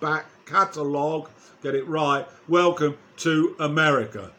back 0.00 0.26
catalogue. 0.46 1.30
Get 1.62 1.74
it 1.74 1.86
right. 1.88 2.26
Welcome 2.48 2.98
to 3.18 3.56
America. 3.58 4.30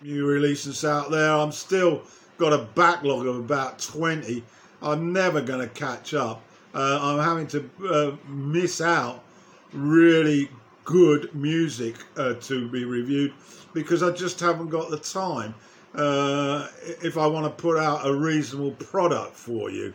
New 0.00 0.26
releases 0.26 0.84
out 0.84 1.10
there. 1.10 1.32
I'm 1.32 1.52
still 1.52 2.02
got 2.38 2.52
a 2.52 2.58
backlog 2.74 3.26
of 3.26 3.36
about 3.36 3.78
20. 3.80 4.42
I'm 4.82 5.12
never 5.12 5.40
going 5.40 5.60
to 5.60 5.68
catch 5.74 6.14
up. 6.14 6.42
Uh, 6.72 6.98
I'm 7.02 7.18
having 7.24 7.46
to 7.48 7.70
uh, 7.90 8.16
miss 8.28 8.80
out 8.80 9.24
really 9.72 10.48
good 10.84 11.34
music 11.34 11.96
uh, 12.16 12.34
to 12.34 12.68
be 12.68 12.84
reviewed 12.84 13.32
because 13.74 14.02
I 14.02 14.12
just 14.12 14.38
haven't 14.40 14.68
got 14.68 14.90
the 14.90 14.98
time. 14.98 15.54
uh, 15.94 16.68
if 17.02 17.18
I 17.18 17.26
want 17.26 17.44
to 17.46 17.62
put 17.62 17.76
out 17.78 18.06
a 18.06 18.14
reasonable 18.14 18.72
product 18.72 19.34
for 19.34 19.70
you. 19.70 19.92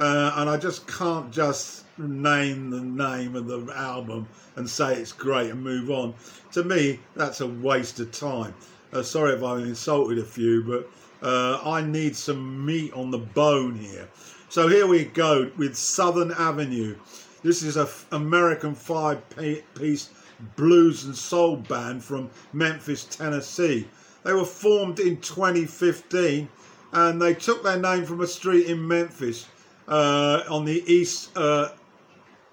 Uh, 0.00 0.32
and 0.36 0.48
I 0.48 0.56
just 0.56 0.86
can't 0.86 1.30
just 1.30 1.84
name 1.98 2.70
the 2.70 2.80
name 2.80 3.36
of 3.36 3.46
the 3.46 3.70
album 3.76 4.26
and 4.56 4.68
say 4.68 4.94
it's 4.94 5.12
great 5.12 5.50
and 5.50 5.62
move 5.62 5.90
on. 5.90 6.14
To 6.52 6.64
me, 6.64 7.00
that's 7.14 7.42
a 7.42 7.46
waste 7.46 8.00
of 8.00 8.10
time. 8.10 8.54
Uh, 8.94 9.02
sorry 9.02 9.34
if 9.34 9.42
I've 9.42 9.58
insulted 9.58 10.18
a 10.18 10.24
few, 10.24 10.64
but 10.64 10.90
uh, 11.22 11.60
I 11.62 11.82
need 11.82 12.16
some 12.16 12.64
meat 12.64 12.94
on 12.94 13.10
the 13.10 13.18
bone 13.18 13.74
here. 13.74 14.08
So 14.48 14.68
here 14.68 14.86
we 14.86 15.04
go 15.04 15.50
with 15.58 15.76
Southern 15.76 16.32
Avenue. 16.32 16.96
This 17.42 17.62
is 17.62 17.76
an 17.76 17.88
American 18.10 18.74
five-piece 18.74 20.08
blues 20.56 21.04
and 21.04 21.14
soul 21.14 21.56
band 21.56 22.02
from 22.02 22.30
Memphis, 22.54 23.04
Tennessee. 23.04 23.86
They 24.24 24.32
were 24.32 24.46
formed 24.46 24.98
in 24.98 25.18
2015 25.20 26.48
and 26.92 27.20
they 27.20 27.34
took 27.34 27.62
their 27.62 27.78
name 27.78 28.06
from 28.06 28.22
a 28.22 28.26
street 28.26 28.66
in 28.66 28.88
Memphis 28.88 29.46
on 29.90 30.64
the 30.64 30.82
east 30.86 31.36
uh, 31.36 31.70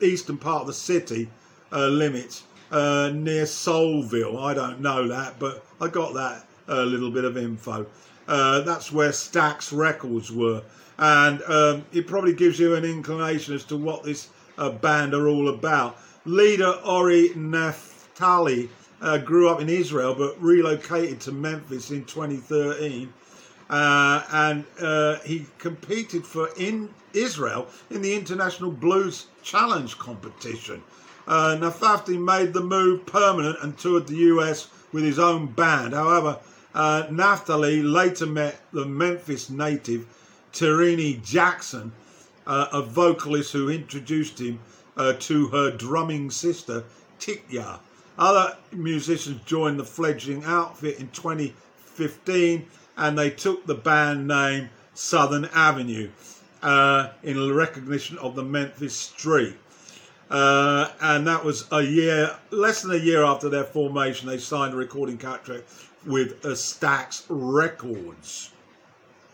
eastern 0.02 0.38
part 0.38 0.62
of 0.62 0.68
the 0.68 0.74
city 0.74 1.30
uh, 1.72 1.88
limits 1.88 2.44
uh, 2.72 3.12
near 3.14 3.44
Soulville. 3.46 4.42
I 4.42 4.54
don't 4.54 4.80
know 4.82 5.08
that, 5.08 5.40
but 5.40 5.66
I 5.82 5.88
got 5.88 6.14
that 6.14 6.48
a 6.68 6.86
little 6.86 7.12
bit 7.12 7.24
of 7.24 7.38
info. 7.38 7.86
Uh, 8.28 8.62
that's 8.62 8.92
where 8.92 9.10
Stax 9.10 9.76
Records 9.76 10.32
were, 10.32 10.62
and 10.98 11.42
um, 11.44 11.86
it 11.94 12.08
probably 12.08 12.34
gives 12.34 12.60
you 12.60 12.76
an 12.76 12.84
inclination 12.84 13.56
as 13.56 13.64
to 13.66 13.78
what 13.78 14.04
this 14.04 14.30
uh, 14.58 14.70
band 14.70 15.14
are 15.14 15.28
all 15.28 15.50
about. 15.50 15.98
Leader 16.26 16.74
Ori 16.86 17.30
Naftali 17.30 18.68
uh, 19.02 19.18
grew 19.20 19.48
up 19.48 19.62
in 19.62 19.70
Israel 19.70 20.14
but 20.14 20.42
relocated 20.42 21.22
to 21.22 21.32
Memphis 21.32 21.92
in 21.92 22.04
2013. 22.04 23.14
Uh, 23.70 24.24
and 24.32 24.66
uh, 24.80 25.18
he 25.20 25.46
competed 25.58 26.26
for 26.26 26.50
in 26.58 26.90
Israel 27.14 27.68
in 27.90 28.02
the 28.02 28.16
International 28.16 28.72
Blues 28.72 29.28
Challenge 29.44 29.98
competition. 29.98 30.82
Uh, 31.28 31.58
Naftali 31.60 32.18
made 32.18 32.54
the 32.54 32.62
move 32.62 33.06
permanent 33.06 33.58
and 33.62 33.78
toured 33.78 34.08
the 34.08 34.16
US 34.16 34.70
with 34.94 35.04
his 35.04 35.20
own 35.20 35.48
band. 35.48 35.94
However, 35.94 36.40
uh, 36.74 37.08
Naftali 37.10 37.84
later 37.84 38.26
met 38.26 38.62
the 38.72 38.86
Memphis 38.86 39.50
native 39.50 40.06
Tierinii 40.54 41.24
Jackson, 41.24 41.92
uh, 42.46 42.68
a 42.72 42.82
vocalist 42.82 43.52
who 43.52 43.70
introduced 43.70 44.40
him 44.40 44.60
uh, 44.96 45.14
to 45.20 45.48
her 45.48 45.72
drumming 45.72 46.32
sister 46.32 46.84
Tikyra. 47.20 47.80
Other 48.18 48.58
musicians 48.72 49.42
joined 49.46 49.80
the 49.80 49.84
fledgling 49.84 50.44
outfit 50.46 51.00
in 51.00 51.10
2015 51.10 52.66
and 52.98 53.18
they 53.18 53.30
took 53.30 53.66
the 53.66 53.76
band 53.76 54.28
name 54.28 54.70
Southern 54.94 55.46
Avenue 55.54 56.10
uh, 56.64 57.10
in 57.24 57.54
recognition 57.54 58.18
of 58.18 58.36
the 58.36 58.44
Memphis 58.44 58.96
Street. 58.96 59.56
Uh, 60.30 60.90
and 61.00 61.26
that 61.26 61.46
was 61.46 61.66
a 61.72 61.82
year, 61.82 62.36
less 62.52 62.82
than 62.82 62.92
a 62.92 62.98
year 62.98 63.24
after 63.24 63.48
their 63.48 63.64
formation, 63.64 64.28
they 64.28 64.38
signed 64.38 64.74
a 64.74 64.78
recording 64.78 65.18
contract 65.18 65.64
with 66.06 66.42
Stax 66.44 67.24
Records. 67.30 68.52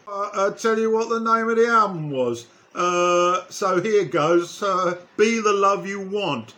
Uh, 0.08 0.30
I'll 0.34 0.54
tell 0.54 0.78
you 0.78 0.92
what 0.92 1.10
the 1.10 1.20
name 1.20 1.50
of 1.50 1.56
the 1.56 1.68
album 1.68 2.12
was. 2.12 2.46
Uh, 2.76 3.44
so 3.50 3.82
here 3.82 4.06
goes 4.06 4.62
uh, 4.62 4.98
Be 5.18 5.40
the 5.40 5.54
Love 5.54 5.88
You 5.88 6.02
Want. 6.02 6.54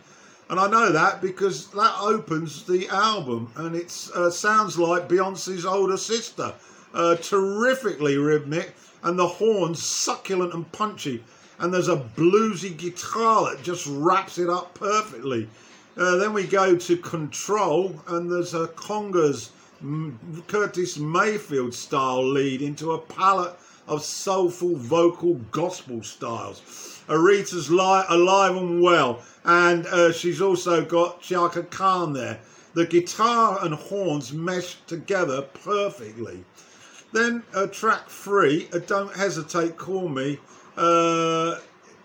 And 0.49 0.59
I 0.59 0.69
know 0.69 0.91
that 0.91 1.21
because 1.21 1.67
that 1.71 1.95
opens 1.99 2.65
the 2.65 2.87
album 2.89 3.51
and 3.55 3.75
it 3.75 4.09
uh, 4.13 4.29
sounds 4.29 4.77
like 4.77 5.09
Beyonce's 5.09 5.65
older 5.65 5.97
sister. 5.97 6.53
Uh, 6.95 7.15
terrifically 7.17 8.17
rhythmic 8.17 8.73
and 9.03 9.19
the 9.19 9.27
horns 9.27 9.83
succulent 9.83 10.53
and 10.53 10.71
punchy. 10.71 11.21
And 11.59 11.73
there's 11.73 11.89
a 11.89 11.97
bluesy 11.97 12.75
guitar 12.75 13.51
that 13.51 13.63
just 13.63 13.85
wraps 13.85 14.37
it 14.37 14.49
up 14.49 14.73
perfectly. 14.73 15.49
Uh, 15.97 16.15
then 16.15 16.31
we 16.31 16.47
go 16.47 16.77
to 16.77 16.97
Control 16.97 17.93
and 18.07 18.31
there's 18.31 18.53
a 18.53 18.67
congas 18.69 19.49
Curtis 20.47 20.97
Mayfield 20.97 21.73
style 21.73 22.25
lead 22.25 22.61
into 22.61 22.93
a 22.93 22.97
palette 22.97 23.55
of 23.89 24.01
soulful 24.01 24.77
vocal 24.77 25.35
gospel 25.51 26.01
styles. 26.01 26.61
Aretha's 27.09 27.69
li- 27.69 28.05
alive 28.07 28.55
and 28.55 28.81
well, 28.81 29.21
and 29.43 29.85
uh, 29.87 30.11
she's 30.13 30.41
also 30.41 30.83
got 30.83 31.21
Chaka 31.21 31.63
Khan 31.63 32.13
there. 32.13 32.39
The 32.73 32.85
guitar 32.85 33.59
and 33.63 33.75
horns 33.75 34.33
mesh 34.33 34.77
together 34.87 35.41
perfectly. 35.41 36.43
Then 37.15 37.43
uh, 37.53 37.67
track 37.67 38.09
three, 38.09 38.67
uh, 38.73 38.79
Don't 38.79 39.15
Hesitate, 39.15 39.77
Call 39.77 40.09
Me. 40.09 40.37
Uh, 40.75 41.59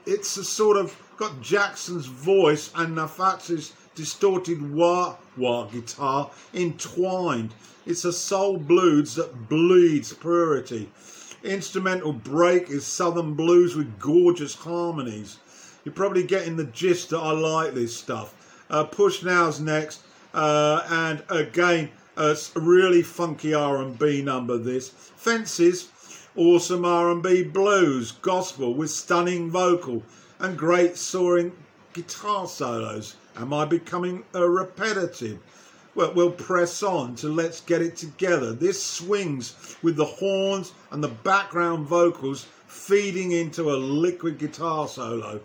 it's 0.07 0.37
a 0.37 0.45
sort 0.45 0.77
of 0.77 0.97
got 1.17 1.41
Jackson's 1.41 2.07
voice 2.07 2.71
and 2.77 2.95
Nafat's 2.95 3.73
distorted 3.97 4.73
wah 4.73 5.17
wah 5.37 5.65
guitar 5.65 6.31
entwined. 6.55 7.53
It's 7.87 8.05
a 8.05 8.13
soul 8.13 8.57
blues 8.57 9.17
that 9.17 9.49
bleeds 9.49 10.13
purity. 10.13 10.89
Instrumental 11.43 12.13
break 12.13 12.71
is 12.71 12.87
southern 12.87 13.35
blues 13.35 13.75
with 13.75 13.99
gorgeous 13.99 14.55
harmonies. 14.55 15.39
You're 15.85 15.93
probably 15.93 16.23
getting 16.23 16.55
the 16.55 16.67
gist 16.67 17.11
that 17.11 17.19
I 17.19 17.33
like 17.33 17.75
this 17.75 17.97
stuff. 17.97 18.63
Uh, 18.71 18.85
Push 18.85 19.25
Now's 19.25 19.59
next, 19.59 20.03
uh, 20.35 20.87
and 20.89 21.25
again, 21.31 21.91
a 22.21 22.37
really 22.55 23.01
funky 23.01 23.55
R&B 23.55 24.21
number. 24.21 24.59
This 24.59 24.91
Fences, 24.91 25.89
awesome 26.37 26.85
R&B 26.85 27.45
blues, 27.45 28.13
gospel 28.13 28.75
with 28.75 28.91
stunning 28.91 29.51
vocal 29.51 30.03
and 30.39 30.59
great 30.59 30.99
soaring 30.99 31.51
guitar 31.95 32.47
solos. 32.47 33.17
Am 33.37 33.55
I 33.55 33.65
becoming 33.65 34.25
a 34.35 34.47
repetitive? 34.47 35.39
Well, 35.95 36.13
we'll 36.13 36.33
press 36.33 36.83
on 36.83 37.15
to 37.17 37.29
Let's 37.29 37.63
Get 37.63 37.81
It 37.81 37.97
Together. 37.97 38.53
This 38.53 38.83
swings 38.83 39.79
with 39.83 39.97
the 39.97 40.05
horns 40.05 40.73
and 40.91 41.03
the 41.03 41.09
background 41.09 41.87
vocals 41.87 42.47
feeding 42.67 43.33
into 43.33 43.71
a 43.71 43.81
liquid 43.81 44.39
guitar 44.39 44.89
solo. 44.89 45.41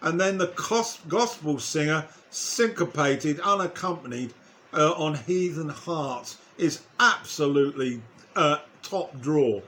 And 0.00 0.20
then 0.20 0.38
the 0.38 0.52
gospel 1.08 1.58
singer, 1.58 2.06
syncopated, 2.30 3.40
unaccompanied, 3.40 4.32
uh, 4.72 4.92
on 4.92 5.14
Heathen 5.14 5.68
Hearts 5.68 6.38
is 6.58 6.82
absolutely 6.98 8.00
uh, 8.36 8.58
top 8.82 9.20
draw. 9.20 9.60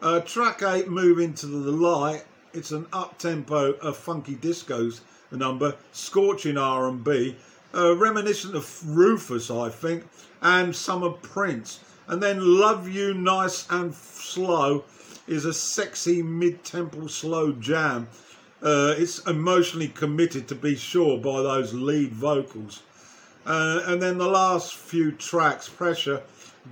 Uh, 0.00 0.20
track 0.20 0.62
8, 0.62 0.88
Move 0.88 1.18
Into 1.18 1.46
the 1.46 1.72
Light, 1.72 2.24
it's 2.52 2.70
an 2.70 2.86
up-tempo, 2.92 3.72
a 3.74 3.92
funky 3.92 4.34
discos 4.36 5.00
number, 5.30 5.76
scorching 5.92 6.56
R&B, 6.56 7.36
uh, 7.74 7.94
reminiscent 7.96 8.54
of 8.54 8.82
Rufus, 8.86 9.50
I 9.50 9.68
think, 9.68 10.04
and 10.40 10.74
some 10.74 11.02
of 11.02 11.20
Prince. 11.20 11.80
And 12.06 12.22
then 12.22 12.58
Love 12.58 12.88
You 12.88 13.12
Nice 13.12 13.66
and 13.70 13.94
Slow 13.94 14.84
is 15.26 15.44
a 15.44 15.52
sexy 15.52 16.22
mid-tempo 16.22 17.06
slow 17.06 17.52
jam. 17.52 18.08
Uh, 18.62 18.94
it's 18.96 19.18
emotionally 19.26 19.88
committed 19.88 20.48
to 20.48 20.54
be 20.54 20.74
sure 20.74 21.18
by 21.18 21.42
those 21.42 21.74
lead 21.74 22.12
vocals. 22.12 22.82
Uh, 23.48 23.82
and 23.86 24.00
then 24.00 24.18
the 24.18 24.28
last 24.28 24.74
few 24.76 25.10
tracks, 25.10 25.70
Pressure, 25.70 26.22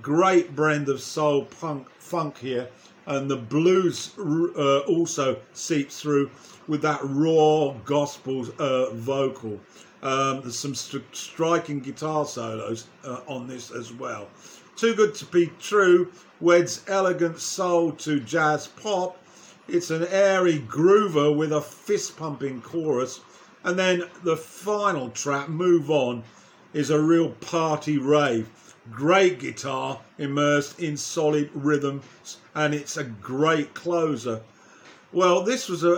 great 0.03 0.55
blend 0.55 0.89
of 0.89 1.01
soul, 1.01 1.45
punk, 1.45 1.89
funk 1.97 2.37
here. 2.37 2.69
And 3.07 3.31
the 3.31 3.37
blues 3.37 4.11
uh, 4.19 4.79
also 4.81 5.39
seeps 5.53 5.99
through 5.99 6.29
with 6.67 6.83
that 6.83 6.99
raw 7.01 7.73
gospel 7.83 8.45
uh, 8.59 8.91
vocal. 8.91 9.59
Um, 10.03 10.41
there's 10.41 10.59
some 10.59 10.75
st- 10.75 11.15
striking 11.15 11.79
guitar 11.79 12.25
solos 12.25 12.85
uh, 13.03 13.21
on 13.27 13.47
this 13.47 13.71
as 13.71 13.91
well. 13.91 14.27
Too 14.75 14.93
Good 14.93 15.15
to 15.15 15.25
Be 15.25 15.51
True 15.59 16.11
weds 16.39 16.83
elegant 16.87 17.39
soul 17.39 17.93
to 17.93 18.19
jazz 18.19 18.67
pop. 18.67 19.17
It's 19.67 19.89
an 19.89 20.05
airy 20.11 20.59
groover 20.59 21.35
with 21.35 21.51
a 21.51 21.61
fist 21.61 22.17
pumping 22.17 22.61
chorus. 22.61 23.21
And 23.63 23.79
then 23.79 24.03
the 24.23 24.37
final 24.37 25.09
track, 25.09 25.49
Move 25.49 25.89
On, 25.89 26.23
is 26.77 26.91
a 26.91 27.01
real 27.01 27.31
party 27.31 27.97
rave. 27.97 28.47
Great 28.91 29.39
guitar 29.39 29.99
immersed 30.19 30.79
in 30.79 30.95
solid 30.95 31.49
rhythm, 31.55 32.01
and 32.53 32.75
it's 32.75 32.97
a 32.97 33.03
great 33.03 33.73
closer. 33.73 34.41
Well, 35.11 35.41
this 35.41 35.69
was 35.69 35.83
a, 35.83 35.93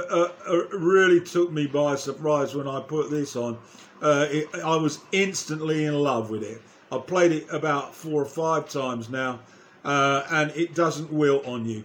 a, 0.47 0.53
a 0.53 0.77
really 0.77 1.19
took 1.19 1.51
me 1.51 1.67
by 1.67 1.95
surprise 1.95 2.55
when 2.55 2.67
I 2.67 2.79
put 2.79 3.11
this 3.11 3.35
on. 3.35 3.57
Uh, 4.01 4.27
it, 4.31 4.47
I 4.63 4.77
was 4.77 4.99
instantly 5.11 5.83
in 5.83 5.95
love 5.95 6.29
with 6.29 6.43
it. 6.43 6.61
I've 6.93 7.05
played 7.05 7.33
it 7.33 7.47
about 7.51 7.93
four 7.93 8.21
or 8.21 8.25
five 8.25 8.69
times 8.69 9.09
now, 9.09 9.41
uh, 9.83 10.23
and 10.31 10.49
it 10.51 10.75
doesn't 10.75 11.11
wilt 11.11 11.45
on 11.45 11.65
you. 11.65 11.83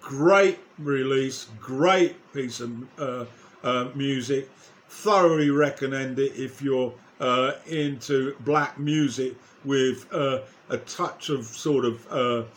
Great 0.00 0.60
release, 0.78 1.48
great 1.58 2.14
piece 2.32 2.60
of 2.60 3.00
uh, 3.00 3.24
uh 3.64 3.88
music. 3.96 4.48
Thoroughly 4.88 5.50
recommend 5.50 6.20
it 6.20 6.36
if 6.36 6.62
you're 6.62 6.94
uh, 7.20 7.52
into 7.66 8.34
black 8.40 8.78
music 8.78 9.34
with 9.64 10.06
uh, 10.12 10.40
a 10.68 10.78
touch 10.78 11.28
of 11.30 11.44
sort 11.44 11.84
of 11.84 12.48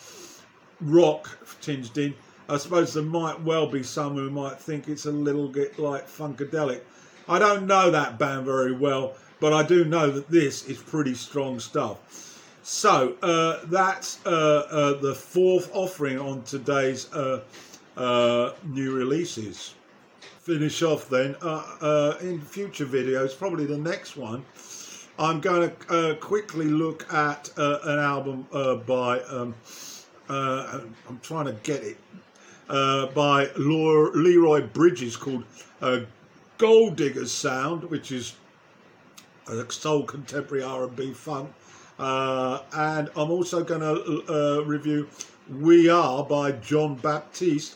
rock 0.82 1.30
tinged 1.62 1.98
in. 1.98 2.14
I 2.48 2.58
suppose 2.58 2.94
there 2.94 3.04
might 3.04 3.40
well 3.42 3.68
be 3.68 3.84
some 3.84 4.16
who 4.16 4.30
might 4.32 4.60
think 4.60 4.88
it's 4.88 5.06
a 5.06 5.12
little 5.12 5.48
bit 5.48 5.78
like 5.78 6.08
Funkadelic. 6.08 6.82
I 7.28 7.38
don't 7.38 7.68
know 7.68 7.92
that 7.92 8.18
band 8.18 8.46
very 8.46 8.72
well, 8.72 9.14
but 9.40 9.54
I 9.54 9.62
do 9.62 9.86
know 9.86 10.10
that 10.10 10.30
this 10.30 10.68
is 10.68 10.80
pretty 10.80 11.14
strong 11.14 11.60
stuff. 11.60 11.98
So 12.64 13.16
uh, 13.22 13.60
that's 13.66 14.20
uh, 14.26 14.30
uh, 14.30 14.94
the 15.00 15.14
fourth 15.14 15.70
offering 15.74 16.20
on 16.20 16.42
today's 16.44 17.12
uh, 17.14 17.42
uh, 17.96 18.54
new 18.64 18.94
releases. 18.96 19.76
Finish 20.40 20.82
off 20.82 21.10
then 21.10 21.36
uh, 21.42 22.16
in 22.22 22.42
future 22.42 22.86
videos, 22.86 23.38
probably 23.38 23.66
the 23.66 23.78
next 23.78 24.16
one. 24.18 24.46
I'm 25.18 25.42
going 25.42 25.70
to 25.70 26.18
quickly 26.20 26.66
look 26.66 27.12
at 27.14 27.50
an 27.58 28.00
album 28.00 28.48
by. 28.88 29.22
Um, 29.22 29.54
I'm 30.30 31.20
trying 31.24 31.46
to 31.46 31.54
get 31.64 31.84
it 31.84 31.98
uh, 32.70 33.08
by 33.08 33.50
Leon 33.58 34.70
Bridges 34.74 35.18
called 35.18 35.44
uh, 35.82 36.02
Gold 36.58 36.96
Diggers 36.96 37.32
Sound, 37.32 37.84
which 37.86 38.12
is 38.12 38.36
a 39.48 39.72
soul 39.72 40.04
contemporary 40.04 40.64
R&B 40.64 41.14
funk. 41.14 41.52
Uh, 41.98 42.62
and 42.74 43.10
I'm 43.16 43.32
also 43.32 43.64
going 43.64 43.82
to 43.82 44.24
uh, 44.30 44.64
review 44.64 45.10
We 45.50 45.90
Are 45.90 46.24
by 46.24 46.54
Jon 46.54 46.96
Batiste, 46.96 47.76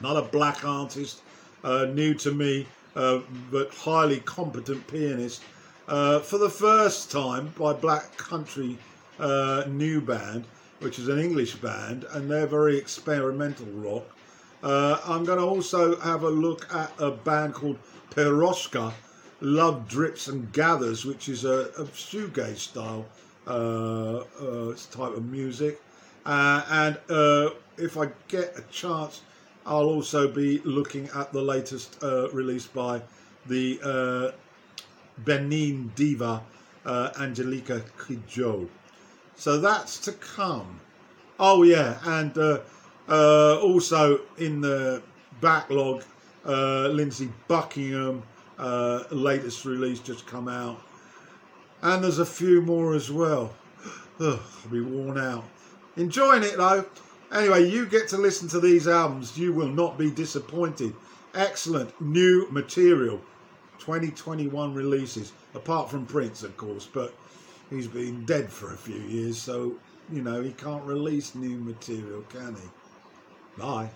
not 0.00 0.16
a 0.16 0.22
black 0.22 0.64
artist, 0.64 1.20
uh, 1.64 1.86
new 1.86 2.14
to 2.14 2.30
me, 2.30 2.66
uh, 2.94 3.20
but 3.50 3.74
highly 3.74 4.20
competent 4.20 4.86
pianist. 4.86 5.42
for 5.86 6.38
the 6.38 6.50
first 6.50 7.10
time 7.10 7.52
by 7.58 7.72
Black 7.72 8.16
Country 8.16 8.78
New 9.66 10.00
Band, 10.00 10.44
which 10.80 10.98
is 10.98 11.08
an 11.08 11.18
English 11.18 11.56
band, 11.56 12.04
and 12.12 12.30
they're 12.30 12.46
very 12.46 12.76
experimental 12.76 13.66
rock. 13.66 14.04
Uh, 14.62 14.98
I'm 15.04 15.24
going 15.24 15.38
to 15.38 15.44
also 15.44 15.96
have 16.00 16.22
a 16.22 16.30
look 16.30 16.72
at 16.74 16.90
a 16.98 17.10
band 17.10 17.52
called 17.52 17.78
Piroshka, 18.10 18.92
Love 19.40 19.86
Drips 19.88 20.28
and 20.28 20.50
Gathers, 20.52 21.04
which 21.04 21.28
is 21.28 21.44
a, 21.44 21.70
a 21.76 21.84
shoegaze 21.84 22.58
style 22.58 23.04
uh, 23.46 24.20
uh, 24.20 24.74
type 24.90 25.16
of 25.16 25.24
music. 25.30 25.82
Uh, 26.24 26.62
and 26.70 26.98
uh, 27.10 27.50
if 27.76 27.98
I 27.98 28.08
get 28.28 28.58
a 28.58 28.62
chance, 28.72 29.20
I'll 29.66 29.88
also 29.88 30.28
be 30.28 30.58
looking 30.64 31.08
at 31.14 31.32
the 31.32 31.40
latest 31.40 32.02
uh, 32.02 32.30
release 32.30 32.66
by 32.66 33.02
the 33.46 34.32
Benin 35.24 35.92
diva 35.94 36.42
Angélique 36.84 37.82
Kidjo. 37.98 38.68
So 39.36 39.58
that's 39.58 39.98
to 40.00 40.12
come. 40.12 40.80
Oh 41.38 41.62
yeah, 41.64 41.98
and 42.04 42.36
uh, 42.38 42.60
uh, 43.08 43.58
also 43.60 44.20
in 44.38 44.60
the 44.60 45.02
backlog, 45.40 46.04
uh, 46.46 46.88
Lindsey 46.88 47.28
Buckingham 47.48 48.22
uh, 48.58 49.02
latest 49.10 49.64
release 49.64 49.98
just 49.98 50.26
come 50.26 50.46
out, 50.48 50.80
and 51.82 52.04
there's 52.04 52.20
a 52.20 52.26
few 52.26 52.62
more 52.62 52.94
as 52.94 53.10
well. 53.10 53.52
Ugh, 54.20 54.38
I'll 54.64 54.70
be 54.70 54.80
worn 54.80 55.18
out. 55.18 55.44
Enjoying 55.96 56.44
it 56.44 56.56
though. 56.56 56.84
Anyway, 57.32 57.68
you 57.68 57.86
get 57.86 58.08
to 58.08 58.16
listen 58.16 58.48
to 58.48 58.60
these 58.60 58.86
albums. 58.86 59.36
You 59.36 59.52
will 59.52 59.68
not 59.68 59.98
be 59.98 60.10
disappointed. 60.10 60.94
Excellent 61.34 62.00
new 62.00 62.46
material. 62.50 63.20
2021 63.78 64.74
releases, 64.74 65.32
apart 65.54 65.90
from 65.90 66.06
Prince, 66.06 66.42
of 66.42 66.56
course, 66.56 66.88
but 66.92 67.12
he's 67.70 67.88
been 67.88 68.24
dead 68.24 68.50
for 68.50 68.72
a 68.72 68.76
few 68.76 69.00
years, 69.00 69.36
so, 69.36 69.74
you 70.12 70.22
know, 70.22 70.42
he 70.42 70.52
can't 70.52 70.84
release 70.84 71.34
new 71.34 71.58
material, 71.58 72.22
can 72.30 72.54
he? 72.54 73.60
Bye. 73.60 73.90